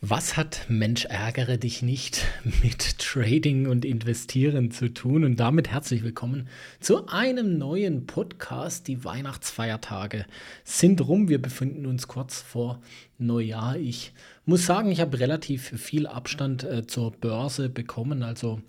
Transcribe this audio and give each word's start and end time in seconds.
Was 0.00 0.36
hat 0.36 0.66
Mensch 0.68 1.06
ärgere 1.06 1.58
dich 1.58 1.82
nicht 1.82 2.24
mit 2.62 3.00
Trading 3.00 3.66
und 3.66 3.84
Investieren 3.84 4.70
zu 4.70 4.94
tun? 4.94 5.24
Und 5.24 5.40
damit 5.40 5.72
herzlich 5.72 6.04
willkommen 6.04 6.46
zu 6.78 7.08
einem 7.08 7.58
neuen 7.58 8.06
Podcast. 8.06 8.86
Die 8.86 9.04
Weihnachtsfeiertage 9.04 10.24
sind 10.62 11.00
rum. 11.00 11.28
Wir 11.28 11.42
befinden 11.42 11.84
uns 11.84 12.06
kurz 12.06 12.40
vor 12.40 12.80
Neujahr. 13.18 13.76
Ich 13.76 14.12
muss 14.46 14.66
sagen, 14.66 14.92
ich 14.92 15.00
habe 15.00 15.18
relativ 15.18 15.70
viel 15.70 16.06
Abstand 16.06 16.62
äh, 16.62 16.86
zur 16.86 17.10
Börse 17.10 17.68
bekommen. 17.68 18.22
Also 18.22 18.62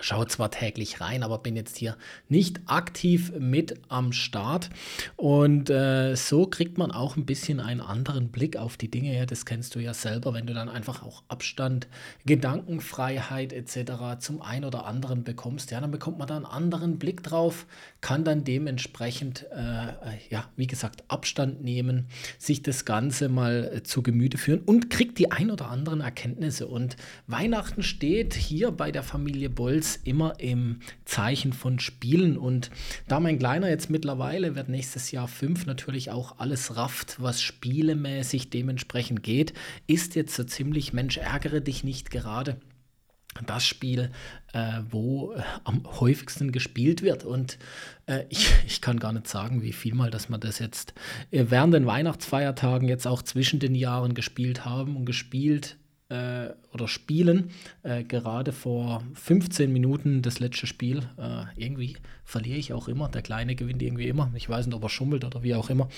Schaue 0.00 0.26
zwar 0.26 0.50
täglich 0.50 1.00
rein, 1.00 1.22
aber 1.22 1.38
bin 1.38 1.56
jetzt 1.56 1.76
hier 1.76 1.96
nicht 2.28 2.60
aktiv 2.66 3.32
mit 3.38 3.80
am 3.88 4.12
Start. 4.12 4.70
Und 5.16 5.70
äh, 5.70 6.14
so 6.14 6.46
kriegt 6.46 6.78
man 6.78 6.90
auch 6.90 7.16
ein 7.16 7.26
bisschen 7.26 7.60
einen 7.60 7.80
anderen 7.80 8.28
Blick 8.28 8.56
auf 8.56 8.76
die 8.76 8.90
Dinge. 8.90 9.16
Ja, 9.16 9.26
das 9.26 9.46
kennst 9.46 9.74
du 9.74 9.78
ja 9.78 9.94
selber, 9.94 10.34
wenn 10.34 10.46
du 10.46 10.54
dann 10.54 10.68
einfach 10.68 11.02
auch 11.02 11.22
Abstand, 11.28 11.88
Gedankenfreiheit 12.24 13.52
etc. 13.52 14.18
zum 14.18 14.42
einen 14.42 14.64
oder 14.64 14.86
anderen 14.86 15.24
bekommst. 15.24 15.70
Ja, 15.70 15.80
dann 15.80 15.90
bekommt 15.90 16.18
man 16.18 16.28
da 16.28 16.36
einen 16.36 16.44
anderen 16.44 16.98
Blick 16.98 17.22
drauf, 17.22 17.66
kann 18.00 18.24
dann 18.24 18.44
dementsprechend, 18.44 19.46
äh, 19.50 19.92
ja, 20.30 20.50
wie 20.56 20.66
gesagt, 20.66 21.04
Abstand 21.08 21.62
nehmen, 21.62 22.06
sich 22.38 22.62
das 22.62 22.84
Ganze 22.84 23.28
mal 23.28 23.70
äh, 23.72 23.82
zu 23.82 24.02
Gemüte 24.02 24.38
führen 24.38 24.60
und 24.60 24.90
kriegt 24.90 25.18
die 25.18 25.30
ein 25.30 25.50
oder 25.50 25.70
anderen 25.70 26.00
Erkenntnisse. 26.00 26.66
Und 26.66 26.96
Weihnachten 27.26 27.82
steht 27.82 28.34
hier 28.34 28.70
bei 28.70 28.90
der 28.90 29.02
Familie 29.02 29.50
Bolz 29.50 29.85
alles 29.86 30.00
immer 30.04 30.40
im 30.40 30.80
Zeichen 31.04 31.52
von 31.52 31.78
Spielen. 31.78 32.36
Und 32.36 32.70
da 33.06 33.20
mein 33.20 33.38
Kleiner 33.38 33.68
jetzt 33.68 33.88
mittlerweile 33.88 34.56
wird 34.56 34.68
nächstes 34.68 35.12
Jahr 35.12 35.28
fünf 35.28 35.66
natürlich 35.66 36.10
auch 36.10 36.38
alles 36.38 36.76
rafft, 36.76 37.20
was 37.20 37.40
spielemäßig 37.40 38.50
dementsprechend 38.50 39.22
geht, 39.22 39.54
ist 39.86 40.16
jetzt 40.16 40.34
so 40.34 40.44
ziemlich 40.44 40.92
Mensch, 40.92 41.18
ärgere 41.18 41.60
dich 41.60 41.84
nicht 41.84 42.10
gerade 42.10 42.58
das 43.46 43.64
Spiel, 43.66 44.10
äh, 44.54 44.80
wo 44.90 45.34
äh, 45.34 45.42
am 45.64 45.82
häufigsten 46.00 46.50
gespielt 46.52 47.02
wird. 47.02 47.24
Und 47.24 47.58
äh, 48.06 48.24
ich, 48.28 48.48
ich 48.66 48.80
kann 48.80 48.98
gar 48.98 49.12
nicht 49.12 49.28
sagen, 49.28 49.62
wie 49.62 49.72
viel 49.72 49.94
mal, 49.94 50.10
dass 50.10 50.28
wir 50.28 50.38
das 50.38 50.58
jetzt 50.58 50.94
äh, 51.30 51.44
während 51.48 51.74
den 51.74 51.86
Weihnachtsfeiertagen 51.86 52.88
jetzt 52.88 53.06
auch 53.06 53.22
zwischen 53.22 53.60
den 53.60 53.74
Jahren 53.76 54.14
gespielt 54.14 54.64
haben 54.64 54.96
und 54.96 55.04
gespielt 55.04 55.76
äh, 56.08 56.48
oder 56.72 56.88
spielen. 56.88 57.50
Äh, 57.82 58.04
gerade 58.04 58.52
vor 58.52 59.02
15 59.14 59.72
Minuten 59.72 60.22
das 60.22 60.38
letzte 60.38 60.66
Spiel. 60.66 60.98
Äh, 61.18 61.44
irgendwie 61.56 61.96
verliere 62.24 62.58
ich 62.58 62.72
auch 62.72 62.88
immer. 62.88 63.08
Der 63.08 63.22
Kleine 63.22 63.54
gewinnt 63.54 63.82
irgendwie 63.82 64.08
immer. 64.08 64.30
Ich 64.34 64.48
weiß 64.48 64.66
nicht, 64.66 64.74
ob 64.74 64.82
er 64.82 64.88
schummelt 64.88 65.24
oder 65.24 65.42
wie 65.42 65.54
auch 65.54 65.70
immer. 65.70 65.88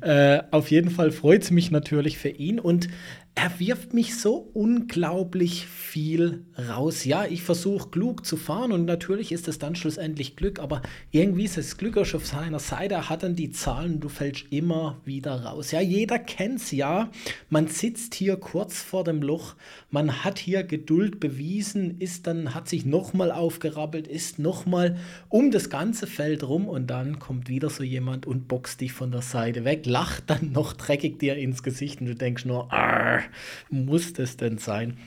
Äh, 0.00 0.42
auf 0.50 0.70
jeden 0.70 0.90
Fall 0.90 1.10
freut 1.10 1.42
es 1.42 1.50
mich 1.50 1.70
natürlich 1.70 2.18
für 2.18 2.28
ihn 2.30 2.60
und 2.60 2.88
er 3.36 3.58
wirft 3.58 3.92
mich 3.94 4.16
so 4.16 4.48
unglaublich 4.54 5.66
viel 5.66 6.44
raus. 6.56 7.04
Ja, 7.04 7.24
ich 7.24 7.42
versuche 7.42 7.90
klug 7.90 8.24
zu 8.24 8.36
fahren 8.36 8.70
und 8.70 8.84
natürlich 8.84 9.32
ist 9.32 9.48
es 9.48 9.58
dann 9.58 9.74
schlussendlich 9.74 10.36
Glück, 10.36 10.60
aber 10.60 10.82
irgendwie 11.10 11.44
ist 11.44 11.56
das 11.56 11.76
Glück 11.76 11.98
auf 11.98 12.26
seiner 12.26 12.60
Seite. 12.60 12.94
Er 12.94 13.10
hat 13.10 13.24
dann 13.24 13.34
die 13.34 13.50
Zahlen, 13.50 13.98
du 13.98 14.08
fällst 14.08 14.46
immer 14.50 15.00
wieder 15.04 15.44
raus. 15.44 15.72
Ja, 15.72 15.80
jeder 15.80 16.20
kennt 16.20 16.60
es 16.60 16.70
ja. 16.70 17.10
Man 17.50 17.66
sitzt 17.66 18.14
hier 18.14 18.36
kurz 18.36 18.80
vor 18.80 19.02
dem 19.02 19.20
Loch, 19.20 19.56
man 19.90 20.22
hat 20.22 20.38
hier 20.38 20.62
Geduld 20.62 21.18
bewiesen, 21.18 21.98
ist 21.98 22.28
dann, 22.28 22.54
hat 22.54 22.68
sich 22.68 22.86
nochmal 22.86 23.32
aufgerappelt, 23.32 24.06
ist 24.06 24.38
nochmal 24.38 24.96
um 25.28 25.50
das 25.50 25.70
ganze 25.70 26.06
Feld 26.06 26.44
rum 26.44 26.68
und 26.68 26.86
dann 26.86 27.18
kommt 27.18 27.48
wieder 27.48 27.68
so 27.68 27.82
jemand 27.82 28.26
und 28.26 28.46
boxt 28.46 28.80
dich 28.80 28.92
von 28.92 29.10
der 29.10 29.22
Seite 29.22 29.64
weg, 29.64 29.86
lacht 29.86 30.30
dann 30.30 30.52
noch 30.52 30.72
dreckig 30.72 31.18
dir 31.18 31.36
ins 31.36 31.64
Gesicht 31.64 32.00
und 32.00 32.06
du 32.06 32.14
denkst 32.14 32.44
nur, 32.44 32.72
Arr, 32.72 33.23
muss 33.70 34.12
das 34.12 34.36
denn 34.36 34.58
sein? 34.58 34.98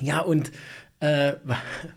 Ja, 0.00 0.20
und 0.20 0.52
äh, 1.00 1.34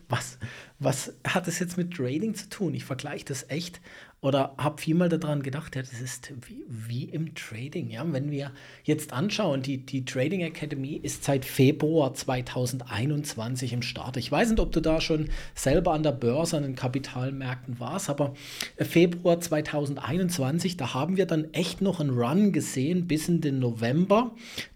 was, 0.09 0.39
was 0.79 1.13
hat 1.25 1.47
das 1.47 1.59
jetzt 1.59 1.77
mit 1.77 1.93
Trading 1.93 2.35
zu 2.35 2.49
tun? 2.49 2.73
Ich 2.73 2.85
vergleiche 2.85 3.25
das 3.25 3.49
echt 3.49 3.81
oder 4.25 4.55
habe 4.57 4.81
vielmal 4.81 5.07
daran 5.07 5.43
gedacht, 5.43 5.75
ja, 5.75 5.83
das 5.83 6.01
ist 6.01 6.33
wie, 6.47 6.65
wie, 6.67 7.03
im 7.03 7.35
Trading. 7.35 7.91
Ja? 7.91 8.03
Wenn 8.11 8.31
wir 8.31 8.51
jetzt 8.83 9.13
anschauen, 9.13 9.61
die, 9.61 9.77
die 9.77 10.03
Trading 10.03 10.41
Academy 10.41 10.95
ist 10.95 11.23
seit 11.23 11.45
Februar 11.45 12.11
2021 12.11 13.73
im 13.73 13.83
Start. 13.83 14.17
Ich 14.17 14.31
weiß 14.31 14.49
nicht, 14.49 14.59
ob 14.59 14.71
du 14.71 14.81
da 14.81 14.99
schon 14.99 15.29
selber 15.53 15.93
an 15.93 16.01
der 16.01 16.13
Börse, 16.13 16.57
an 16.57 16.63
den 16.63 16.75
Kapitalmärkten 16.75 17.79
warst, 17.79 18.09
aber 18.09 18.33
Februar 18.77 19.39
2021, 19.39 20.75
da 20.75 20.95
haben 20.95 21.17
wir 21.17 21.27
dann 21.27 21.53
echt 21.53 21.81
noch 21.81 21.99
einen 21.99 22.17
Run 22.17 22.51
gesehen 22.51 23.05
bis 23.05 23.29
in 23.29 23.41
den 23.41 23.59
November. 23.59 24.31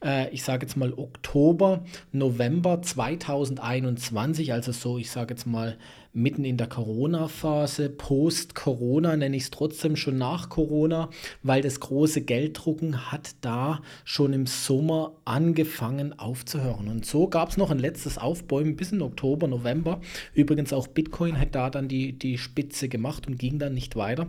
Äh, 0.06 0.30
ich 0.30 0.44
sage 0.44 0.68
jetzt 0.68 0.78
mal 0.78 0.94
Oktober, 0.94 1.84
November 2.12 2.84
2021, 2.84 4.54
also 4.54 4.72
so, 4.74 5.00
ich 5.00 5.10
sage 5.10 5.34
jetzt 5.34 5.48
mal 5.48 5.76
mitten 6.14 6.44
in 6.44 6.58
der 6.58 6.68
Corona-Phase, 6.68 7.90
post-Corona 7.90 9.16
nenne 9.16 9.36
ich 9.36 9.44
es 9.44 9.52
trotzdem 9.52 9.96
schon 9.96 10.18
nach 10.18 10.50
Corona, 10.50 11.10
weil 11.44 11.62
das 11.62 11.80
große 11.80 12.22
Gelddrucken 12.22 13.12
hat 13.12 13.36
da 13.42 13.82
schon 14.04 14.34
im 14.34 14.48
Sommer 14.48 15.14
angefangen 15.26 16.18
aufzuhören. 16.18 16.88
Und 16.88 17.06
so 17.06 17.28
gab 17.28 17.50
es 17.50 17.58
noch 17.58 17.72
ein 17.72 17.80
letztes 17.80 18.18
Aufbäumen 18.18 18.76
bis 18.76 18.92
in 18.92 19.02
Oktober, 19.02 19.48
November. 19.48 20.02
Übrigens 20.34 20.74
auch 20.74 20.88
Bitcoin 20.88 21.40
hat 21.40 21.56
da 21.56 21.70
dann 21.70 21.88
die, 21.88 22.18
die 22.18 22.38
Spitze 22.38 22.90
gemacht 22.90 23.28
und 23.28 23.38
ging 23.38 23.60
dann 23.60 23.74
nicht 23.74 23.96
weiter. 23.96 24.28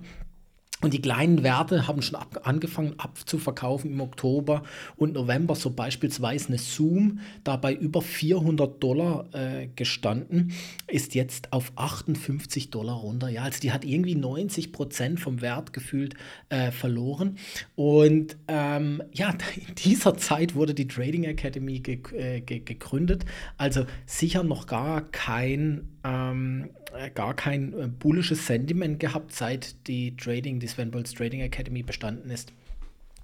Und 0.83 0.95
die 0.95 1.03
kleinen 1.03 1.43
Werte 1.43 1.87
haben 1.87 2.01
schon 2.01 2.17
ab, 2.17 2.41
angefangen 2.45 2.95
abzuverkaufen 2.99 3.93
im 3.93 4.01
Oktober 4.01 4.63
und 4.97 5.13
November, 5.13 5.55
so 5.55 5.71
beispielsweise 5.71 6.49
eine 6.49 6.59
Zoom, 6.59 7.21
dabei 7.45 7.75
über 7.75 8.01
400 8.01 8.83
Dollar 8.83 9.27
äh, 9.33 9.69
gestanden, 9.77 10.53
ist 10.87 11.15
jetzt 11.15 11.53
auf 11.53 11.73
58 11.77 12.71
Dollar 12.71 12.95
runter. 12.95 13.29
Ja, 13.29 13.43
also 13.43 13.61
die 13.61 13.73
hat 13.73 13.85
irgendwie 13.85 14.15
90 14.15 14.73
Prozent 14.73 15.21
vom 15.21 15.43
Wert 15.43 15.75
gefühlt 15.75 16.15
äh, 16.49 16.71
verloren. 16.71 17.37
Und 17.77 18.37
ähm, 18.49 19.03
ja, 19.13 19.31
in 19.69 19.75
dieser 19.75 20.17
Zeit 20.17 20.55
wurde 20.55 20.73
die 20.73 20.89
Trading 20.89 21.25
Academy 21.25 21.81
ge 21.81 21.99
äh, 22.17 22.41
ge 22.41 22.61
gegründet. 22.61 23.27
Also 23.59 23.85
sicher 24.07 24.43
noch 24.43 24.67
gar 24.67 25.03
kein 25.03 25.89
ähm, 26.05 26.71
äh, 26.97 27.11
gar 27.11 27.35
kein 27.35 27.73
äh, 27.73 27.87
bullisches 27.89 28.47
Sentiment 28.47 29.01
gehabt, 29.01 29.33
seit 29.33 29.87
die 29.87 30.17
Trading, 30.17 30.61
die 30.61 30.67
Sven 30.67 30.91
Bolz 30.91 31.13
Trading 31.13 31.41
Academy 31.41 31.83
bestanden 31.83 32.31
ist. 32.31 32.53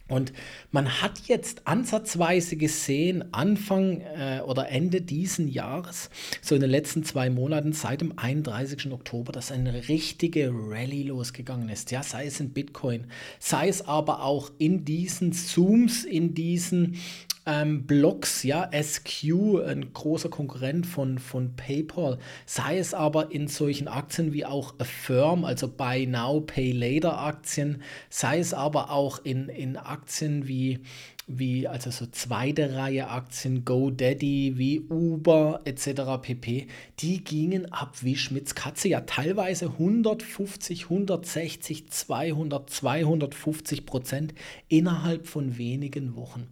Und 0.08 0.32
man 0.70 1.02
hat 1.02 1.18
jetzt 1.26 1.66
ansatzweise 1.66 2.56
gesehen, 2.56 3.24
Anfang 3.34 4.02
äh, 4.02 4.40
oder 4.46 4.68
Ende 4.68 5.00
diesen 5.00 5.48
Jahres, 5.48 6.10
so 6.40 6.54
in 6.54 6.60
den 6.60 6.70
letzten 6.70 7.02
zwei 7.02 7.28
Monaten, 7.28 7.72
seit 7.72 8.02
dem 8.02 8.16
31. 8.16 8.92
Oktober, 8.92 9.32
dass 9.32 9.50
eine 9.50 9.88
richtige 9.88 10.52
Rallye 10.52 11.02
losgegangen 11.04 11.68
ist. 11.68 11.90
Ja, 11.90 12.04
sei 12.04 12.26
es 12.26 12.38
in 12.38 12.50
Bitcoin, 12.50 13.06
sei 13.40 13.68
es 13.68 13.82
aber 13.82 14.22
auch 14.22 14.52
in 14.58 14.84
diesen 14.84 15.32
Zooms, 15.32 16.04
in 16.04 16.34
diesen 16.34 17.00
ähm, 17.46 17.86
Blocks, 17.86 18.42
ja, 18.42 18.68
SQ, 18.72 19.60
ein 19.66 19.92
großer 19.92 20.28
Konkurrent 20.28 20.86
von, 20.86 21.18
von 21.18 21.54
PayPal, 21.54 22.18
sei 22.44 22.78
es 22.78 22.92
aber 22.92 23.30
in 23.30 23.46
solchen 23.46 23.88
Aktien 23.88 24.32
wie 24.32 24.44
auch 24.44 24.74
Affirm, 24.78 25.44
also 25.44 25.68
Buy 25.68 26.06
Now, 26.06 26.40
Pay 26.40 26.72
Later 26.72 27.18
Aktien, 27.18 27.82
sei 28.10 28.40
es 28.40 28.52
aber 28.52 28.90
auch 28.90 29.20
in, 29.24 29.48
in 29.48 29.76
Aktien 29.76 30.48
wie 30.48 30.80
wie 31.28 31.66
also 31.66 31.90
so 31.90 32.06
zweite 32.06 32.76
Reihe 32.76 33.08
Aktien, 33.08 33.64
GoDaddy, 33.64 34.54
wie 34.56 34.80
Uber 34.80 35.60
etc. 35.64 36.22
pp, 36.22 36.68
die 37.00 37.24
gingen 37.24 37.72
ab 37.72 37.96
wie 38.02 38.14
Schmitz 38.14 38.54
Katze, 38.54 38.88
ja 38.88 39.00
teilweise 39.00 39.66
150, 39.66 40.84
160, 40.84 41.90
200, 41.90 42.70
250 42.70 43.86
Prozent 43.86 44.34
innerhalb 44.68 45.26
von 45.26 45.58
wenigen 45.58 46.14
Wochen. 46.14 46.46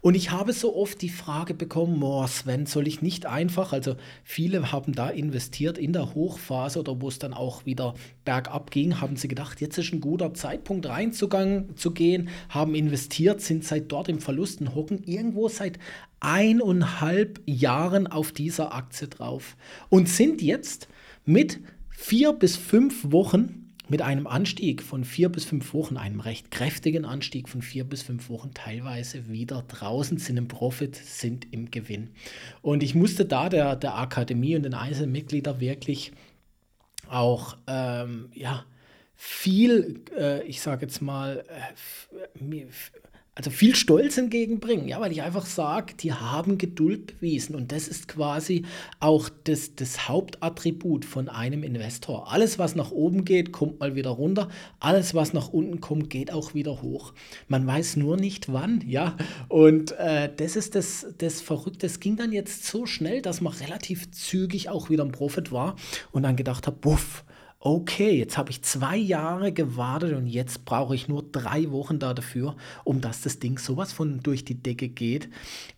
Und 0.00 0.14
ich 0.14 0.30
habe 0.30 0.52
so 0.52 0.76
oft 0.76 1.02
die 1.02 1.08
Frage 1.08 1.54
bekommen, 1.54 2.00
oh 2.00 2.24
Sven, 2.28 2.66
soll 2.66 2.86
ich 2.86 3.02
nicht 3.02 3.26
einfach, 3.26 3.72
also 3.72 3.96
viele 4.22 4.70
haben 4.70 4.92
da 4.92 5.10
investiert 5.10 5.76
in 5.76 5.92
der 5.92 6.14
Hochphase 6.14 6.78
oder 6.78 7.00
wo 7.00 7.08
es 7.08 7.18
dann 7.18 7.34
auch 7.34 7.66
wieder 7.66 7.94
bergab 8.24 8.70
ging, 8.70 9.00
haben 9.00 9.16
sie 9.16 9.26
gedacht, 9.26 9.60
jetzt 9.60 9.76
ist 9.76 9.92
ein 9.92 10.00
guter 10.00 10.34
Zeitpunkt 10.34 10.86
reinzugehen, 10.86 12.28
haben 12.48 12.76
investiert, 12.76 13.40
sind 13.40 13.64
seit 13.64 13.90
dort 13.90 14.08
im 14.08 14.19
Verlusten 14.20 14.74
hocken, 14.74 15.02
irgendwo 15.04 15.48
seit 15.48 15.78
eineinhalb 16.20 17.40
Jahren 17.46 18.06
auf 18.06 18.32
dieser 18.32 18.74
Aktie 18.74 19.08
drauf 19.08 19.56
und 19.88 20.08
sind 20.08 20.42
jetzt 20.42 20.88
mit 21.24 21.60
vier 21.90 22.32
bis 22.32 22.56
fünf 22.56 23.12
Wochen 23.12 23.60
mit 23.90 24.02
einem 24.02 24.28
Anstieg 24.28 24.82
von 24.82 25.04
vier 25.04 25.28
bis 25.28 25.44
fünf 25.44 25.74
Wochen, 25.74 25.96
einem 25.96 26.20
recht 26.20 26.52
kräftigen 26.52 27.04
Anstieg 27.04 27.48
von 27.48 27.60
vier 27.60 27.82
bis 27.82 28.02
fünf 28.02 28.28
Wochen, 28.28 28.54
teilweise 28.54 29.28
wieder 29.28 29.64
draußen, 29.66 30.16
sind 30.16 30.36
im 30.36 30.46
Profit, 30.46 30.94
sind 30.94 31.52
im 31.52 31.72
Gewinn. 31.72 32.10
Und 32.62 32.84
ich 32.84 32.94
musste 32.94 33.24
da 33.24 33.48
der, 33.48 33.74
der 33.74 33.98
Akademie 33.98 34.54
und 34.54 34.62
den 34.62 34.74
einzelnen 34.74 35.10
Mitgliedern 35.10 35.58
wirklich 35.58 36.12
auch, 37.08 37.56
ähm, 37.66 38.28
ja, 38.32 38.64
viel, 39.16 40.04
äh, 40.16 40.44
ich 40.44 40.60
sage 40.60 40.86
jetzt 40.86 41.02
mal, 41.02 41.44
äh, 41.48 42.64
also 43.40 43.48
viel 43.48 43.74
Stolz 43.74 44.18
entgegenbringen, 44.18 44.86
ja, 44.86 45.00
weil 45.00 45.12
ich 45.12 45.22
einfach 45.22 45.46
sage, 45.46 45.94
die 45.98 46.12
haben 46.12 46.58
Geduld 46.58 47.06
bewiesen 47.06 47.54
und 47.54 47.72
das 47.72 47.88
ist 47.88 48.06
quasi 48.06 48.66
auch 48.98 49.30
das, 49.44 49.74
das 49.74 50.10
Hauptattribut 50.10 51.06
von 51.06 51.30
einem 51.30 51.62
Investor. 51.62 52.30
Alles, 52.30 52.58
was 52.58 52.74
nach 52.74 52.90
oben 52.90 53.24
geht, 53.24 53.50
kommt 53.50 53.80
mal 53.80 53.94
wieder 53.94 54.10
runter, 54.10 54.50
alles, 54.78 55.14
was 55.14 55.32
nach 55.32 55.48
unten 55.48 55.80
kommt, 55.80 56.10
geht 56.10 56.30
auch 56.30 56.52
wieder 56.52 56.82
hoch. 56.82 57.14
Man 57.48 57.66
weiß 57.66 57.96
nur 57.96 58.18
nicht 58.18 58.52
wann, 58.52 58.84
ja, 58.86 59.16
und 59.48 59.92
äh, 59.92 60.28
das 60.36 60.54
ist 60.54 60.74
das, 60.74 61.06
das 61.16 61.40
Verrückte. 61.40 61.86
Es 61.86 61.98
ging 61.98 62.16
dann 62.16 62.32
jetzt 62.32 62.66
so 62.66 62.84
schnell, 62.84 63.22
dass 63.22 63.40
man 63.40 63.54
relativ 63.54 64.10
zügig 64.10 64.68
auch 64.68 64.90
wieder 64.90 65.02
im 65.02 65.12
Profit 65.12 65.50
war 65.50 65.76
und 66.12 66.24
dann 66.24 66.36
gedacht 66.36 66.66
hat, 66.66 66.82
buff, 66.82 67.24
okay, 67.62 68.16
jetzt 68.16 68.38
habe 68.38 68.50
ich 68.50 68.62
zwei 68.62 68.96
Jahre 68.96 69.52
gewartet 69.52 70.14
und 70.14 70.26
jetzt 70.26 70.64
brauche 70.64 70.94
ich 70.94 71.08
nur 71.08 71.22
drei 71.30 71.70
Wochen 71.70 71.98
da 71.98 72.14
dafür, 72.14 72.56
um 72.84 73.02
dass 73.02 73.20
das 73.20 73.38
Ding 73.38 73.58
sowas 73.58 73.92
von 73.92 74.22
durch 74.22 74.46
die 74.46 74.54
Decke 74.54 74.88
geht. 74.88 75.28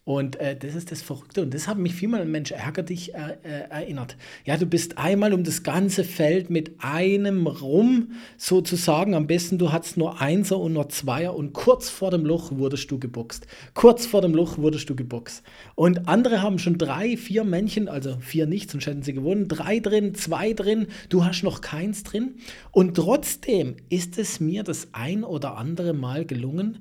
Und 0.04 0.36
äh, 0.36 0.56
das 0.56 0.74
ist 0.74 0.90
das 0.90 1.00
Verrückte. 1.00 1.42
Und 1.42 1.54
das 1.54 1.68
hat 1.68 1.78
mich 1.78 1.94
vielmal, 1.94 2.24
Mensch, 2.24 2.50
ärger 2.50 2.82
dich 2.82 3.14
äh, 3.14 3.36
äh, 3.44 3.70
erinnert. 3.70 4.16
Ja, 4.44 4.56
du 4.56 4.66
bist 4.66 4.98
einmal 4.98 5.32
um 5.32 5.44
das 5.44 5.62
ganze 5.62 6.02
Feld 6.02 6.50
mit 6.50 6.72
einem 6.78 7.46
rum, 7.46 8.12
sozusagen. 8.36 9.14
Am 9.14 9.28
besten, 9.28 9.58
du 9.58 9.70
hattest 9.70 9.96
nur 9.96 10.20
Einser 10.20 10.58
und 10.58 10.72
nur 10.72 10.88
Zweier 10.88 11.36
und 11.36 11.52
kurz 11.52 11.88
vor 11.88 12.10
dem 12.10 12.24
Loch 12.24 12.50
wurdest 12.52 12.90
du 12.90 12.98
geboxt. 12.98 13.46
Kurz 13.74 14.06
vor 14.06 14.22
dem 14.22 14.34
Loch 14.34 14.58
wurdest 14.58 14.90
du 14.90 14.96
geboxt. 14.96 15.44
Und 15.76 16.08
andere 16.08 16.42
haben 16.42 16.58
schon 16.58 16.78
drei, 16.78 17.16
vier 17.16 17.44
Männchen, 17.44 17.88
also 17.88 18.16
vier 18.20 18.46
nicht, 18.46 18.70
sonst 18.70 18.86
hätten 18.86 19.02
sie 19.02 19.14
gewonnen. 19.14 19.46
Drei 19.46 19.78
drin, 19.78 20.16
zwei 20.16 20.52
drin, 20.52 20.88
du 21.10 21.24
hast 21.24 21.44
noch 21.44 21.60
keins 21.72 22.02
drin. 22.02 22.34
Und 22.70 22.96
trotzdem 22.96 23.76
ist 23.88 24.18
es 24.18 24.40
mir 24.40 24.62
das 24.62 24.88
ein 24.92 25.24
oder 25.24 25.56
andere 25.56 25.94
Mal 25.94 26.26
gelungen, 26.26 26.80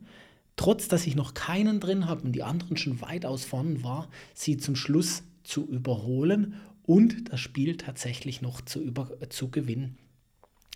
trotz 0.57 0.89
dass 0.89 1.07
ich 1.07 1.15
noch 1.15 1.33
keinen 1.33 1.79
drin 1.79 2.07
habe 2.07 2.23
und 2.23 2.33
die 2.33 2.43
anderen 2.43 2.75
schon 2.75 2.99
weitaus 2.99 3.45
vorn 3.45 3.85
war, 3.85 4.09
sie 4.33 4.57
zum 4.57 4.75
Schluss 4.75 5.23
zu 5.43 5.65
überholen 5.65 6.55
und 6.83 7.31
das 7.31 7.39
Spiel 7.39 7.77
tatsächlich 7.77 8.41
noch 8.41 8.59
zu, 8.59 8.81
über, 8.81 9.09
zu 9.29 9.49
gewinnen. 9.49 9.97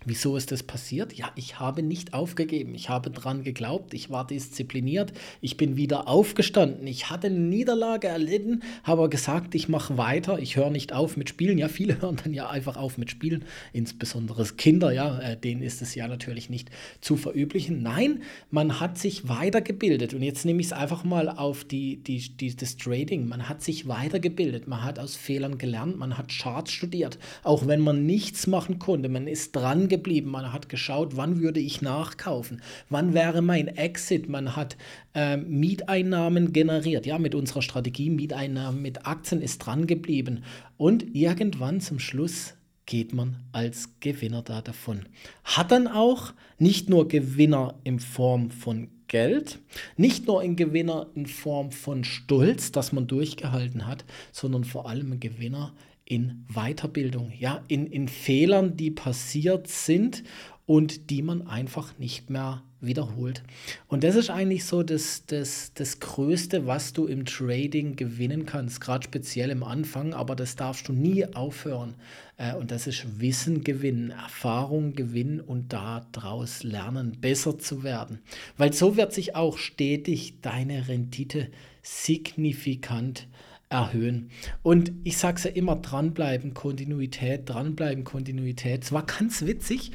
Wieso 0.07 0.37
ist 0.37 0.51
das 0.51 0.61
passiert? 0.61 1.13
Ja, 1.13 1.31
ich 1.35 1.59
habe 1.59 1.81
nicht 1.81 2.13
aufgegeben. 2.13 2.75
Ich 2.75 2.89
habe 2.89 3.09
dran 3.09 3.43
geglaubt. 3.43 3.95
Ich 3.95 4.11
war 4.11 4.25
diszipliniert. 4.27 5.11
Ich 5.41 5.57
bin 5.57 5.77
wieder 5.77 6.07
aufgestanden. 6.07 6.85
Ich 6.85 7.09
hatte 7.09 7.27
eine 7.27 7.39
Niederlage 7.39 8.07
erlitten, 8.07 8.61
habe 8.83 9.09
gesagt, 9.09 9.55
ich 9.55 9.67
mache 9.67 9.97
weiter. 9.97 10.37
Ich 10.37 10.57
höre 10.57 10.69
nicht 10.69 10.93
auf 10.93 11.17
mit 11.17 11.29
Spielen. 11.29 11.57
Ja, 11.57 11.69
viele 11.69 12.01
hören 12.01 12.17
dann 12.23 12.33
ja 12.35 12.47
einfach 12.49 12.77
auf 12.77 12.99
mit 12.99 13.09
Spielen, 13.09 13.45
insbesondere 13.73 14.45
Kinder. 14.45 14.91
Ja, 14.91 15.19
äh, 15.19 15.37
denen 15.37 15.63
ist 15.63 15.81
es 15.81 15.95
ja 15.95 16.07
natürlich 16.07 16.51
nicht 16.51 16.69
zu 17.01 17.17
verüblichen. 17.17 17.81
Nein, 17.81 18.21
man 18.51 18.79
hat 18.79 18.99
sich 18.99 19.27
weitergebildet. 19.27 20.13
Und 20.13 20.21
jetzt 20.21 20.45
nehme 20.45 20.61
ich 20.61 20.67
es 20.67 20.73
einfach 20.73 21.03
mal 21.03 21.29
auf 21.29 21.63
die, 21.63 21.97
die, 21.97 22.19
die, 22.37 22.55
das 22.55 22.77
Trading. 22.77 23.27
Man 23.27 23.49
hat 23.49 23.63
sich 23.63 23.87
weitergebildet. 23.87 24.67
Man 24.67 24.83
hat 24.83 24.99
aus 24.99 25.15
Fehlern 25.15 25.57
gelernt. 25.57 25.97
Man 25.97 26.15
hat 26.15 26.27
Charts 26.29 26.71
studiert. 26.71 27.17
Auch 27.41 27.65
wenn 27.65 27.81
man 27.81 28.05
nichts 28.05 28.45
machen 28.45 28.77
konnte. 28.77 29.09
Man 29.09 29.25
ist 29.25 29.55
dran 29.55 29.87
geblieben 29.87 29.94
geblieben. 29.95 30.29
Man 30.29 30.51
hat 30.51 30.69
geschaut, 30.69 31.15
wann 31.15 31.41
würde 31.41 31.59
ich 31.59 31.81
nachkaufen, 31.81 32.61
wann 32.89 33.13
wäre 33.13 33.41
mein 33.41 33.67
Exit. 33.67 34.29
Man 34.29 34.55
hat 34.55 34.77
äh, 35.13 35.37
Mieteinnahmen 35.37 36.53
generiert. 36.53 37.05
Ja, 37.05 37.17
mit 37.17 37.35
unserer 37.35 37.61
Strategie 37.61 38.09
Mieteinnahmen 38.09 38.81
mit 38.81 39.05
Aktien 39.05 39.41
ist 39.41 39.59
dran 39.59 39.87
geblieben. 39.87 40.43
Und 40.77 41.15
irgendwann 41.15 41.81
zum 41.81 41.99
Schluss 41.99 42.55
geht 42.85 43.13
man 43.13 43.37
als 43.51 43.89
Gewinner 43.99 44.41
da 44.41 44.61
davon. 44.61 45.05
Hat 45.43 45.71
dann 45.71 45.87
auch 45.87 46.33
nicht 46.59 46.89
nur 46.89 47.07
Gewinner 47.07 47.75
in 47.83 47.99
Form 47.99 48.51
von 48.51 48.89
Geld, 49.07 49.59
nicht 49.97 50.27
nur 50.27 50.41
ein 50.41 50.55
Gewinner 50.55 51.07
in 51.15 51.25
Form 51.25 51.71
von 51.71 52.03
Stolz, 52.03 52.71
dass 52.71 52.91
man 52.91 53.07
durchgehalten 53.07 53.87
hat, 53.87 54.03
sondern 54.31 54.63
vor 54.63 54.89
allem 54.89 55.13
ein 55.13 55.19
Gewinner 55.19 55.73
in 56.05 56.45
Weiterbildung, 56.53 57.31
ja, 57.37 57.63
in, 57.67 57.87
in 57.87 58.07
Fehlern, 58.07 58.77
die 58.77 58.91
passiert 58.91 59.67
sind 59.67 60.23
und 60.67 61.09
die 61.09 61.21
man 61.21 61.47
einfach 61.47 61.97
nicht 61.97 62.29
mehr 62.29 62.63
wiederholt. 62.79 63.43
Und 63.87 64.03
das 64.03 64.15
ist 64.15 64.29
eigentlich 64.29 64.65
so 64.65 64.83
das, 64.83 65.25
das, 65.25 65.73
das 65.73 65.99
Größte, 65.99 66.67
was 66.67 66.93
du 66.93 67.05
im 67.05 67.25
Trading 67.25 67.95
gewinnen 67.95 68.45
kannst, 68.45 68.81
gerade 68.81 69.05
speziell 69.05 69.49
im 69.49 69.63
Anfang, 69.63 70.13
aber 70.13 70.35
das 70.35 70.55
darfst 70.55 70.87
du 70.87 70.93
nie 70.93 71.25
aufhören. 71.25 71.95
Äh, 72.37 72.55
und 72.55 72.69
das 72.69 72.85
ist 72.85 73.19
Wissen 73.19 73.63
gewinnen, 73.63 74.11
Erfahrung 74.11 74.93
gewinnen 74.93 75.39
und 75.39 75.73
daraus 75.73 76.63
lernen, 76.63 77.17
besser 77.19 77.57
zu 77.57 77.83
werden. 77.83 78.19
Weil 78.57 78.73
so 78.73 78.97
wird 78.97 79.13
sich 79.13 79.35
auch 79.35 79.57
stetig 79.57 80.41
deine 80.41 80.87
Rendite 80.87 81.49
signifikant 81.81 83.19
verändern 83.19 83.54
erhöhen. 83.75 84.29
Und 84.63 84.91
ich 85.03 85.17
sage 85.17 85.37
es 85.37 85.43
ja 85.43 85.51
immer, 85.51 85.75
dranbleiben, 85.75 86.53
Kontinuität, 86.53 87.49
dranbleiben, 87.49 88.03
Kontinuität. 88.03 88.83
Es 88.83 88.91
war 88.91 89.05
ganz 89.05 89.45
witzig. 89.45 89.91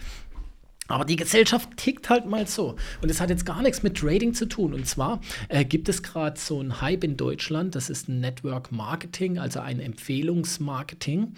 Aber 0.91 1.05
die 1.05 1.17
Gesellschaft 1.17 1.77
tickt 1.77 2.11
halt 2.11 2.27
mal 2.27 2.47
so. 2.47 2.77
Und 3.01 3.11
es 3.11 3.21
hat 3.21 3.31
jetzt 3.31 3.47
gar 3.47 3.63
nichts 3.63 3.83
mit 3.83 3.97
Trading 3.97 4.35
zu 4.35 4.47
tun. 4.47 4.75
Und 4.75 4.87
zwar 4.87 5.21
äh, 5.49 5.65
gibt 5.65 5.89
es 5.89 6.03
gerade 6.03 6.39
so 6.39 6.59
einen 6.59 6.81
Hype 6.81 7.05
in 7.05 7.17
Deutschland, 7.17 7.75
das 7.75 7.91
ist 7.91 8.09
ein 8.09 8.21
Network 8.21 8.73
Marketing, 8.73 9.39
also 9.39 9.61
ein 9.61 9.79
Empfehlungsmarketing. 9.79 11.35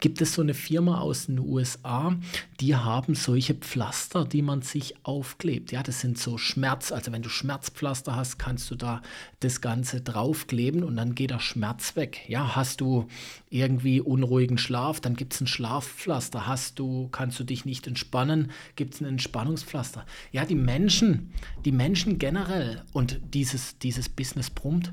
Gibt 0.00 0.20
es 0.22 0.34
so 0.34 0.42
eine 0.42 0.54
Firma 0.54 1.00
aus 1.00 1.26
den 1.26 1.38
USA, 1.38 2.16
die 2.60 2.76
haben 2.76 3.14
solche 3.14 3.54
Pflaster, 3.54 4.24
die 4.24 4.42
man 4.42 4.62
sich 4.62 4.94
aufklebt. 5.02 5.72
Ja, 5.72 5.82
das 5.82 6.00
sind 6.00 6.18
so 6.18 6.38
Schmerz, 6.38 6.90
also 6.90 7.12
wenn 7.12 7.22
du 7.22 7.28
Schmerzpflaster 7.28 8.16
hast, 8.16 8.38
kannst 8.38 8.70
du 8.70 8.74
da 8.74 9.02
das 9.40 9.60
Ganze 9.60 10.00
draufkleben 10.00 10.82
und 10.82 10.96
dann 10.96 11.14
geht 11.14 11.30
der 11.30 11.40
Schmerz 11.40 11.96
weg. 11.96 12.22
Ja, 12.28 12.56
hast 12.56 12.80
du 12.80 13.06
irgendwie 13.50 14.00
unruhigen 14.00 14.58
Schlaf, 14.58 15.00
dann 15.00 15.14
gibt 15.14 15.34
es 15.34 15.40
ein 15.40 15.46
Schlafpflaster. 15.46 16.46
Hast 16.46 16.78
du, 16.78 17.08
kannst 17.08 17.38
du 17.38 17.44
dich 17.44 17.64
nicht 17.64 17.86
entspannen, 17.86 18.50
gibt 18.76 18.93
gibt 18.94 19.02
es 19.02 19.06
ein 19.06 19.14
Entspannungspflaster. 19.14 20.06
Ja, 20.30 20.44
die 20.44 20.54
Menschen, 20.54 21.32
die 21.64 21.72
Menschen 21.72 22.18
generell 22.18 22.82
und 22.92 23.20
dieses, 23.34 23.78
dieses 23.78 24.08
Business 24.08 24.50
brummt. 24.50 24.92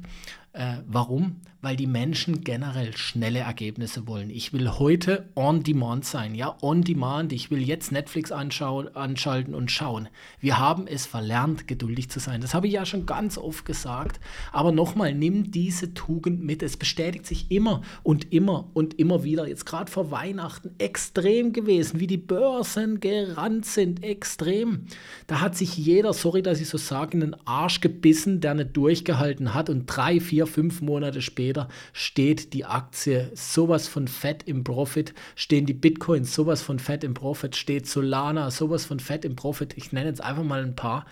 Äh, 0.54 0.78
warum? 0.86 1.38
Weil 1.62 1.76
die 1.76 1.88
Menschen 1.88 2.44
generell 2.44 2.98
schnelle 2.98 3.40
Ergebnisse 3.40 4.08
wollen. 4.08 4.32
Ich 4.32 4.52
will 4.52 4.68
heute 4.68 5.30
on 5.36 5.62
demand 5.62 6.06
sein, 6.06 6.34
ja, 6.34 6.58
on 6.62 6.82
demand. 6.82 7.32
Ich 7.32 7.52
will 7.52 7.62
jetzt 7.62 7.92
Netflix 7.92 8.32
anschalten 8.32 9.54
und 9.54 9.72
schauen. 9.72 10.10
Wir 10.40 10.58
haben 10.58 10.88
es 10.88 11.06
verlernt, 11.06 11.68
geduldig 11.68 12.10
zu 12.10 12.20
sein. 12.20 12.42
Das 12.42 12.56
habe 12.56 12.66
ich 12.66 12.74
ja 12.74 12.86
schon 12.86 13.06
ganz 13.06 13.38
oft 13.38 13.64
gesagt. 13.64 14.20
Aber 14.52 14.72
nochmal, 14.72 15.14
nimm 15.14 15.52
diese 15.52 15.94
Tugend 15.94 16.44
mit. 16.44 16.64
Es 16.64 16.78
bestätigt 16.78 17.28
sich 17.28 17.52
immer 17.52 17.84
und 18.02 18.34
immer 18.34 18.68
und 18.74 18.98
immer 18.98 19.24
wieder. 19.24 19.48
Jetzt 19.48 19.68
gerade 19.68 19.90
vor 19.90 20.10
Weihnachten 20.10 20.72
extrem 20.80 21.54
gewesen, 21.54 22.00
wie 22.00 22.08
die 22.08 22.18
Börsen 22.18 23.00
gerannt 23.00 23.68
sind. 23.68 24.04
Extrem. 24.04 24.88
Da 25.28 25.42
hat 25.42 25.56
sich 25.56 25.78
jeder, 25.78 26.12
sorry, 26.12 26.42
dass 26.42 26.60
ich 26.60 26.70
so 26.70 26.80
sage, 26.80 27.14
in 27.14 27.20
den 27.22 27.36
Arsch 27.46 27.82
gebissen, 27.82 28.42
der 28.42 28.56
nicht 28.56 28.76
durchgehalten 28.76 29.54
hat 29.54 29.70
und 29.70 29.86
drei, 29.86 30.20
vier 30.20 30.41
vier, 30.42 30.48
fünf 30.48 30.82
Monate 30.82 31.22
später 31.22 31.68
steht 31.94 32.54
die 32.54 32.66
Aktie 32.66 33.32
sowas 33.34 33.88
von 33.88 34.08
fett 34.08 34.44
im 34.44 34.64
Profit, 34.64 35.14
stehen 35.36 35.66
die 35.66 35.74
Bitcoins 35.74 36.34
sowas 36.34 36.62
von 36.62 36.80
fett 36.80 37.04
im 37.04 37.14
Profit, 37.14 37.56
steht 37.56 37.88
Solana 37.88 38.52
sowas 38.52 38.86
von 38.86 39.00
fett 39.00 39.26
im 39.26 39.36
Profit. 39.36 39.76
Ich 39.78 39.92
nenne 39.92 40.10
jetzt 40.10 40.22
einfach 40.22 40.44
mal 40.44 40.64
ein 40.64 40.76
paar, 40.76 41.06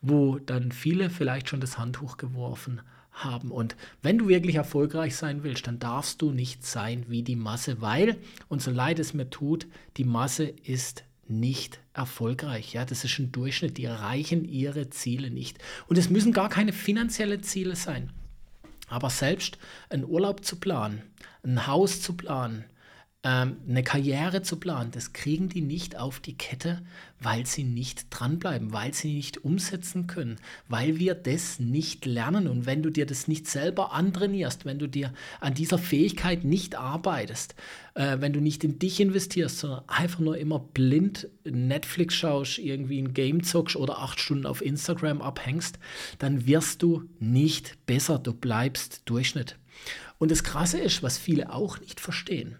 wo 0.00 0.38
dann 0.38 0.72
viele 0.72 1.10
vielleicht 1.10 1.48
schon 1.48 1.60
das 1.60 1.78
Handtuch 1.78 2.16
geworfen 2.16 2.80
haben. 3.12 3.50
Und 3.50 3.76
wenn 4.02 4.18
du 4.18 4.28
wirklich 4.28 4.56
erfolgreich 4.56 5.16
sein 5.16 5.42
willst, 5.42 5.66
dann 5.66 5.78
darfst 5.78 6.22
du 6.22 6.30
nicht 6.30 6.64
sein 6.64 7.04
wie 7.08 7.22
die 7.22 7.36
Masse, 7.36 7.80
weil, 7.80 8.16
und 8.48 8.62
so 8.62 8.70
leid 8.70 8.98
es 8.98 9.14
mir 9.14 9.28
tut, 9.28 9.66
die 9.96 10.04
Masse 10.04 10.44
ist 10.44 11.04
nicht 11.28 11.80
erfolgreich. 11.92 12.72
Ja, 12.72 12.84
das 12.84 13.04
ist 13.04 13.18
ein 13.18 13.30
Durchschnitt. 13.30 13.78
Die 13.78 13.84
erreichen 13.84 14.44
ihre 14.44 14.90
Ziele 14.90 15.30
nicht. 15.30 15.58
Und 15.86 15.96
es 15.96 16.10
müssen 16.10 16.32
gar 16.32 16.48
keine 16.48 16.72
finanziellen 16.72 17.42
Ziele 17.42 17.76
sein. 17.76 18.10
Aber 18.90 19.08
selbst 19.08 19.56
einen 19.88 20.04
Urlaub 20.04 20.44
zu 20.44 20.56
planen, 20.56 21.02
ein 21.42 21.66
Haus 21.66 22.02
zu 22.02 22.14
planen, 22.16 22.64
ähm, 23.22 23.58
eine 23.68 23.82
Karriere 23.82 24.40
zu 24.40 24.56
planen, 24.56 24.92
das 24.92 25.12
kriegen 25.12 25.50
die 25.50 25.60
nicht 25.60 25.98
auf 25.98 26.20
die 26.20 26.38
Kette, 26.38 26.80
weil 27.18 27.44
sie 27.44 27.64
nicht 27.64 28.06
dranbleiben, 28.08 28.72
weil 28.72 28.94
sie 28.94 29.12
nicht 29.12 29.44
umsetzen 29.44 30.06
können, 30.06 30.36
weil 30.68 30.98
wir 30.98 31.14
das 31.14 31.58
nicht 31.58 32.06
lernen. 32.06 32.48
Und 32.48 32.64
wenn 32.64 32.82
du 32.82 32.88
dir 32.88 33.04
das 33.04 33.28
nicht 33.28 33.46
selber 33.46 33.92
antrainierst, 33.92 34.64
wenn 34.64 34.78
du 34.78 34.86
dir 34.86 35.12
an 35.38 35.52
dieser 35.52 35.76
Fähigkeit 35.76 36.44
nicht 36.44 36.76
arbeitest, 36.76 37.54
äh, 37.94 38.16
wenn 38.20 38.32
du 38.32 38.40
nicht 38.40 38.64
in 38.64 38.78
dich 38.78 39.00
investierst, 39.00 39.58
sondern 39.58 39.86
einfach 39.86 40.20
nur 40.20 40.38
immer 40.38 40.58
blind 40.58 41.28
Netflix 41.44 42.14
schaust, 42.14 42.58
irgendwie 42.58 43.02
ein 43.02 43.12
Game 43.12 43.42
zockst 43.42 43.76
oder 43.76 43.98
acht 43.98 44.18
Stunden 44.18 44.46
auf 44.46 44.62
Instagram 44.62 45.20
abhängst, 45.20 45.78
dann 46.18 46.46
wirst 46.46 46.82
du 46.82 47.04
nicht 47.18 47.84
besser, 47.84 48.18
du 48.18 48.32
bleibst 48.32 49.02
Durchschnitt. 49.04 49.58
Und 50.16 50.30
das 50.30 50.42
Krasse 50.42 50.78
ist, 50.78 51.02
was 51.02 51.18
viele 51.18 51.52
auch 51.52 51.80
nicht 51.80 52.00
verstehen, 52.00 52.56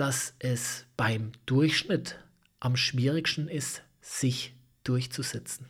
dass 0.00 0.32
es 0.38 0.86
beim 0.96 1.32
Durchschnitt 1.44 2.18
am 2.58 2.74
schwierigsten 2.74 3.48
ist, 3.48 3.82
sich 4.00 4.54
durchzusetzen. 4.82 5.66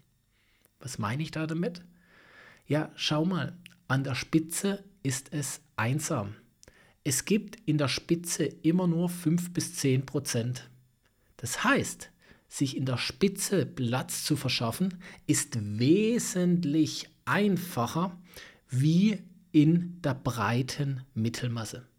Was 0.79 1.01
meine 1.01 1.25
ich 1.25 1.33
da 1.33 1.49
damit? 1.49 1.83
Ja, 2.65 2.93
schau 2.95 3.25
mal, 3.25 3.57
an 3.89 4.05
der 4.05 4.15
Spitze 4.15 4.85
ist 5.03 5.33
es 5.33 5.61
einsam. 5.75 6.37
Es 7.03 7.25
gibt 7.25 7.57
in 7.67 7.77
der 7.77 7.89
Spitze 7.89 8.45
immer 8.45 8.87
nur 8.87 9.09
5 9.09 9.53
bis 9.53 9.75
10 9.75 10.07
Prozent. 10.07 10.71
Das 11.37 11.65
heißt, 11.65 12.13
sich 12.47 12.77
in 12.77 12.87
der 12.87 12.99
Spitze 12.99 13.67
Platz 13.67 14.23
zu 14.23 14.37
verschaffen, 14.37 15.03
ist 15.27 15.59
wesentlich 15.61 17.09
einfacher 17.25 18.17
wie 18.69 19.25
in 19.51 20.01
der 20.03 20.15
breiten 20.15 21.01
Mittelmasse. 21.15 21.90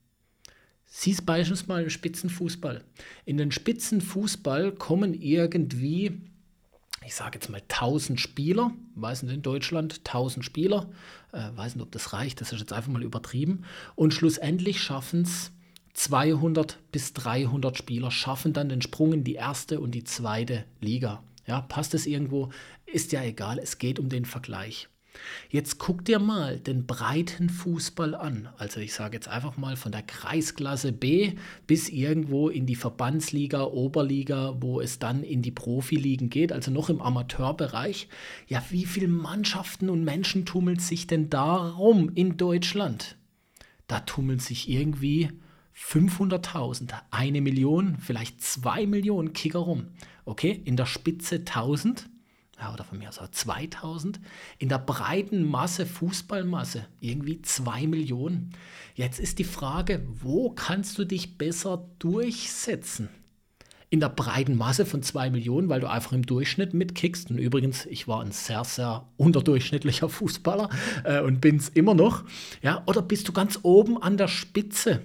Siehst 0.93 1.25
beispielsweise 1.25 1.83
im 1.83 1.89
Spitzenfußball. 1.89 2.83
In 3.24 3.38
den 3.38 3.53
Spitzenfußball 3.53 4.74
kommen 4.74 5.13
irgendwie, 5.13 6.19
ich 7.05 7.15
sage 7.15 7.36
jetzt 7.36 7.50
mal 7.50 7.62
1000 7.62 8.19
Spieler, 8.19 8.74
weiß 8.95 9.24
nicht 9.24 9.33
in 9.33 9.41
Deutschland, 9.41 10.00
1000 10.00 10.43
Spieler, 10.43 10.89
äh, 11.31 11.50
weiß 11.55 11.75
nicht, 11.75 11.83
ob 11.83 11.93
das 11.93 12.12
reicht, 12.12 12.41
das 12.41 12.51
ist 12.51 12.60
jetzt 12.60 12.74
einfach 12.74 12.91
mal 12.91 13.03
übertrieben. 13.03 13.63
Und 13.95 14.13
schlussendlich 14.13 14.81
schaffen 14.81 15.21
es 15.21 15.53
200 15.93 16.77
bis 16.91 17.13
300 17.13 17.77
Spieler, 17.77 18.12
schaffen 18.12 18.51
dann 18.51 18.67
den 18.67 18.81
Sprung 18.81 19.13
in 19.13 19.24
die 19.24 19.36
erste 19.36 19.79
und 19.79 19.91
die 19.91 20.03
zweite 20.03 20.65
Liga. 20.81 21.24
Ja, 21.48 21.62
passt 21.62 21.93
es 21.93 22.05
irgendwo? 22.05 22.50
Ist 22.86 23.13
ja 23.13 23.24
egal, 23.24 23.60
es 23.60 23.77
geht 23.77 23.98
um 23.98 24.10
den 24.10 24.25
Vergleich. 24.25 24.89
Jetzt 25.50 25.80
guck 25.80 26.06
dir 26.06 26.20
mal 26.20 26.60
den 26.60 26.86
breiten 26.86 27.50
Fußball 27.50 28.15
an. 28.15 28.50
Also 28.58 28.80
ich 28.80 28.94
sage 28.94 29.15
jetzt 29.15 29.27
einfach 29.27 29.58
mal 29.58 29.75
von 29.75 29.91
der 29.91 30.03
Kreisklasse 30.03 30.91
B 30.91 31.34
bis 31.68 31.89
irgendwo 31.89 32.50
in 32.50 32.65
die 32.65 32.75
Verbandsliga, 32.75 33.63
Oberliga, 33.63 34.56
wo 34.60 34.80
es 34.80 35.00
dann 35.00 35.24
in 35.24 35.41
die 35.41 35.51
Profiligen 35.51 36.30
geht, 36.30 36.53
also 36.53 36.72
noch 36.72 36.89
im 36.89 37.01
Amateurbereich. 37.01 38.08
Ja, 38.48 38.63
wie 38.70 38.86
viele 38.86 39.08
Mannschaften 39.08 39.89
und 39.89 40.03
Menschen 40.03 40.46
tummeln 40.46 40.80
sich 40.80 41.08
denn 41.08 41.30
darum 41.30 42.10
in 42.15 42.38
Deutschland? 42.38 43.18
Da 43.88 44.00
tummeln 44.00 44.39
sich 44.39 44.70
irgendwie 44.70 45.30
500.000, 45.75 46.94
eine 47.12 47.41
Million, 47.41 47.98
vielleicht 48.00 48.41
zwei 48.41 48.86
Millionen 48.86 49.34
Kicker 49.34 49.60
rum. 49.60 49.88
Okay, 50.25 50.62
in 50.63 50.77
der 50.77 50.86
Spitze 50.86 51.38
1000 51.38 52.10
ja, 52.62 52.72
oder 52.72 52.84
von 52.84 53.00
mir 53.00 53.10
aus 53.10 53.18
auch 53.18 53.30
2000, 53.30 54.20
in 54.60 54.70
der 54.70 54.77
breiten 54.77 55.44
Masse, 55.44 55.88
Fußballmasse, 55.88 56.86
irgendwie 57.00 57.41
2 57.41 57.88
Millionen. 57.88 58.51
Jetzt 58.94 59.20
ist 59.20 59.39
die 59.39 59.44
Frage, 59.44 60.06
wo 60.22 60.51
kannst 60.51 60.98
du 61.00 61.06
dich 61.06 61.39
besser 61.39 61.89
durchsetzen? 61.98 63.10
In 63.89 64.00
der 64.00 64.10
breiten 64.10 64.56
Masse 64.56 64.86
von 64.86 65.01
2 65.01 65.32
Millionen, 65.32 65.70
weil 65.70 65.82
du 65.82 65.89
einfach 65.89 66.13
im 66.13 66.25
Durchschnitt 66.25 66.74
mitkickst. 66.74 67.32
Und 67.32 67.39
übrigens, 67.39 67.88
ich 67.88 68.08
war 68.08 68.22
ein 68.22 68.32
sehr, 68.32 68.63
sehr 68.63 69.08
unterdurchschnittlicher 69.18 70.08
Fußballer 70.08 70.70
äh, 71.03 71.20
und 71.20 71.41
bin 71.41 71.58
es 71.58 71.68
immer 71.70 71.96
noch. 71.96 72.24
Ja, 72.62 72.84
oder 72.86 73.01
bist 73.01 73.27
du 73.27 73.34
ganz 73.34 73.60
oben 73.63 74.01
an 74.01 74.18
der 74.18 74.27
Spitze, 74.30 75.01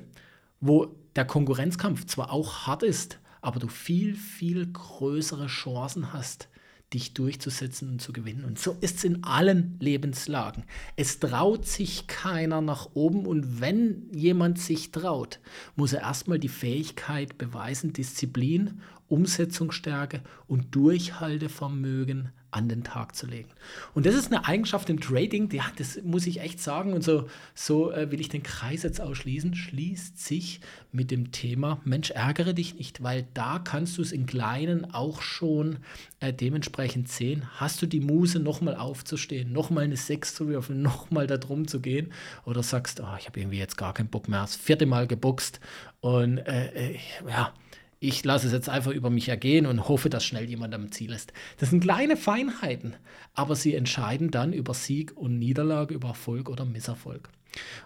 wo 0.61 0.95
der 1.17 1.25
Konkurrenzkampf 1.25 2.05
zwar 2.05 2.31
auch 2.31 2.67
hart 2.67 2.83
ist, 2.83 3.19
aber 3.41 3.59
du 3.59 3.69
viel, 3.69 4.15
viel 4.15 4.71
größere 4.71 5.47
Chancen 5.47 6.13
hast, 6.13 6.49
dich 6.97 7.13
durchzusetzen 7.13 7.91
und 7.91 8.01
zu 8.01 8.13
gewinnen. 8.13 8.45
Und 8.45 8.59
so 8.59 8.77
ist 8.81 8.97
es 8.97 9.05
in 9.05 9.23
allen 9.23 9.77
Lebenslagen. 9.81 10.65
Es 10.97 11.21
traut 11.21 11.67
sich 11.67 12.07
keiner 12.07 12.63
nach 12.63 12.89
oben 12.95 13.27
und 13.27 13.61
wenn 13.61 14.11
jemand 14.13 14.59
sich 14.59 14.93
traut, 14.93 15.39
muss 15.77 15.93
er 15.93 16.01
erstmal 16.01 16.39
die 16.39 16.49
Fähigkeit 16.49 17.37
beweisen, 17.37 17.93
Disziplin, 17.93 18.81
Umsetzungsstärke 19.09 20.23
und 20.49 20.75
Durchhaltevermögen 20.75 22.31
an 22.57 22.69
den 22.71 22.85
Tag 22.85 23.15
zu 23.15 23.27
legen. 23.27 23.51
Und 23.93 24.07
das 24.07 24.15
ist 24.15 24.33
eine 24.33 24.47
Eigenschaft 24.47 24.89
im 24.89 24.99
Trading, 24.99 25.51
ja, 25.53 25.65
das 25.77 26.01
muss 26.03 26.27
ich 26.27 26.41
echt 26.41 26.59
sagen. 26.59 26.95
Und 26.95 27.05
so, 27.05 27.29
so 27.55 27.93
äh, 27.93 28.11
will 28.11 28.21
ich 28.21 28.31
den 28.31 28.43
Kreis 28.43 28.83
jetzt 28.83 29.01
ausschließen, 29.01 29.55
schließt 29.55 30.19
sich 30.19 30.61
mit 30.91 31.11
dem 31.11 31.33
Thema 31.33 31.83
Mensch, 31.85 32.11
ärgere 32.11 32.55
dich 32.55 32.77
nicht, 32.77 33.03
weil 33.03 33.27
da 33.35 33.59
kannst 33.59 33.99
du 33.99 34.03
es 34.03 34.11
in 34.11 34.25
Kleinen 34.25 34.91
auch 34.95 35.21
schon 35.21 35.79
äh, 36.21 36.33
dementsprechend 36.33 37.09
sehen. 37.11 37.47
Hast 37.57 37.83
du 37.83 37.87
die 37.87 38.01
Muse, 38.01 38.41
nochmal 38.41 38.77
aufzustehen, 38.77 39.53
nochmal 39.53 39.85
eine 39.85 39.97
6 39.97 40.35
zu 40.35 40.49
würfeln, 40.49 40.81
nochmal 40.87 41.27
da 41.27 41.37
drum 41.37 41.69
zu 41.69 41.81
gehen? 41.81 42.11
Oder 42.47 42.63
sagst, 42.63 43.01
oh, 43.01 43.17
ich 43.19 43.27
habe 43.27 43.39
irgendwie 43.39 43.59
jetzt 43.59 43.77
gar 43.77 43.93
keinen 43.93 44.09
Bock 44.09 44.29
mehr, 44.29 44.41
das 44.41 44.57
vierte 44.57 44.87
Mal 44.87 45.07
geboxt 45.07 45.61
und 46.01 46.39
äh, 46.39 46.95
äh 46.95 46.99
ja, 47.29 47.53
ich 47.99 48.25
lasse 48.25 48.47
es 48.47 48.53
jetzt 48.53 48.69
einfach 48.69 48.93
über 48.93 49.11
mich 49.11 49.29
ergehen 49.29 49.67
und 49.67 49.89
hoffe, 49.89 50.11
dass 50.11 50.25
schnell 50.25 50.49
jemand 50.49 50.75
am 50.75 50.93
Ziel 50.93 51.13
ist. 51.13 51.33
Das 51.59 51.71
sind 51.71 51.81
kleine 51.81 52.17
Feinheiten, 52.17 52.95
aber 53.35 53.57
sie 53.57 53.75
entscheiden 53.75 54.31
dann 54.31 54.53
über 54.53 54.75
Sieg 54.75 55.17
und 55.17 55.39
Niederlage, 55.39 55.95
über 55.95 56.09
Erfolg 56.09 56.49
oder 56.49 56.65
Misserfolg. 56.65 57.31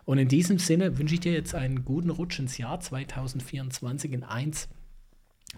Und 0.05 0.19
in 0.19 0.29
diesem 0.29 0.59
Sinne 0.59 0.99
wünsche 0.99 1.14
ich 1.14 1.21
dir 1.21 1.33
jetzt 1.33 1.55
einen 1.55 1.85
guten 1.85 2.11
Rutsch 2.11 2.40
ins 2.40 2.59
Jahr 2.59 2.81
2024 2.81 4.12
in 4.12 4.25
1 4.25 4.69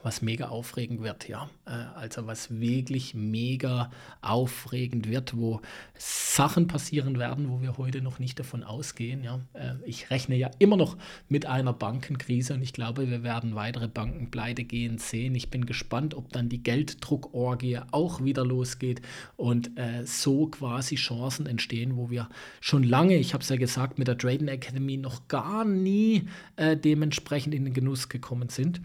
was 0.02 0.22
mega 0.22 0.49
aufregend 0.49 1.02
wird, 1.02 1.28
ja. 1.28 1.49
Äh, 1.66 1.70
also 1.70 2.26
was 2.26 2.61
wirklich 2.61 3.14
mega 3.14 3.90
aufregend 4.20 5.08
wird, 5.08 5.37
wo 5.37 5.61
Sachen 5.96 6.66
passieren 6.66 7.18
werden, 7.18 7.50
wo 7.50 7.61
wir 7.61 7.76
heute 7.76 8.00
noch 8.00 8.18
nicht 8.18 8.38
davon 8.38 8.64
ausgehen, 8.64 9.22
ja. 9.22 9.40
Äh, 9.52 9.75
ich 9.84 10.11
rechne 10.11 10.37
ja 10.37 10.50
immer 10.58 10.76
noch 10.76 10.96
mit 11.28 11.46
einer 11.46 11.72
Bankenkrise 11.72 12.54
und 12.54 12.62
ich 12.62 12.72
glaube, 12.72 13.11
wir 13.11 13.22
werden 13.22 13.54
weitere 13.54 13.87
Banken 13.87 14.30
pleite 14.30 14.64
gehen 14.64 14.99
sehen. 14.99 15.34
Ich 15.34 15.50
bin 15.50 15.66
gespannt, 15.66 16.14
ob 16.14 16.32
dann 16.32 16.49
die 16.49 16.62
Gelddruckorgie 16.62 17.80
auch 17.90 18.25
wieder 18.25 18.44
losgeht 18.44 19.02
und 19.37 19.78
äh, 19.78 20.04
so 20.04 20.46
quasi 20.46 20.96
Chancen 20.96 21.46
entstehen, 21.46 21.96
wo 21.96 22.11
wir 22.11 22.28
schon 22.61 22.82
lange, 22.82 23.16
ich 23.16 23.34
habe 23.34 23.42
es 23.42 23.49
ja 23.50 23.56
gesagt, 23.56 23.99
mit 23.99 24.08
der 24.08 24.18
Trading 24.18 24.49
Academy 24.49 24.96
noch 24.96 25.28
gar 25.28 25.64
nie 25.64 26.28
dementsprechend 26.58 27.54
in 27.54 27.64
den 27.64 27.75
Genuss 27.75 28.08
gekommen 28.08 28.49
sind. 28.49 28.80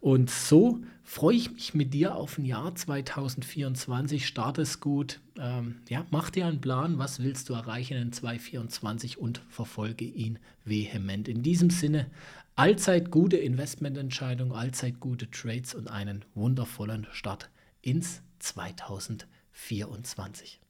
Und 0.00 0.30
so 0.48 0.80
freue 1.04 1.36
ich 1.36 1.52
mich 1.52 1.74
mit 1.74 1.92
dir 1.92 2.14
auf 2.14 2.38
ein 2.38 2.46
Jahr 2.46 2.74
2024. 2.74 4.26
Starte 4.26 4.62
es 4.62 4.80
gut. 4.80 5.20
Ähm, 5.38 5.82
ja, 5.90 6.06
mach 6.10 6.30
dir 6.30 6.46
einen 6.46 6.62
Plan, 6.62 6.96
was 6.98 7.22
willst 7.22 7.50
du 7.50 7.54
erreichen 7.54 7.98
in 7.98 8.12
2024 8.12 9.18
und 9.18 9.42
verfolge 9.50 10.06
ihn 10.06 10.38
vehement. 10.64 11.28
In 11.28 11.42
diesem 11.42 11.68
Sinne, 11.68 12.06
allzeit 12.56 13.10
gute 13.10 13.36
Investmententscheidungen, 13.36 14.54
allzeit 14.54 15.00
gute 15.00 15.30
Trades 15.30 15.74
und 15.74 15.88
einen 15.88 16.24
wundervollen 16.34 17.06
Start 17.10 17.50
ins 17.82 18.22
2024. 18.38 20.60